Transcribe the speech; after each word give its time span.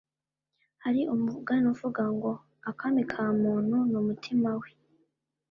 Hari 0.83 1.01
umugani 1.13 1.67
uvuga 1.73 2.03
ngo 2.15 2.31
akami 2.69 3.01
kamuntu 3.11 3.75
numutima 3.91 4.49
we 4.61 4.69